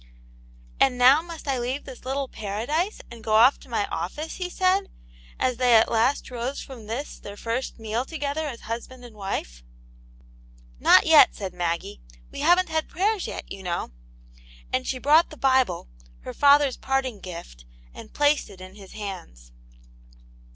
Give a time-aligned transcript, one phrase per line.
[0.81, 4.49] "And now must I leave this little paradise and go off to my office?" he
[4.49, 4.89] said,
[5.39, 9.63] as they at last rose from this their first meal together as husband and wife."
[10.89, 13.91] Not yet," said Maggie;*' we haven't had prayers yet, you know."
[14.73, 15.87] And she brought the Bible,
[16.21, 19.51] her father's parting gift, and placed it in his hands.